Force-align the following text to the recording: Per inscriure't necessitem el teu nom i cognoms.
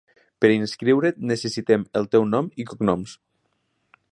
Per 0.43 0.49
inscriure't 0.53 1.11
necessitem 1.31 1.83
el 2.01 2.09
teu 2.15 2.25
nom 2.33 2.51
i 2.65 2.67
cognoms. 2.73 3.15